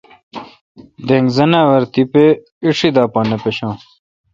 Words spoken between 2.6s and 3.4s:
اݭی دا نہ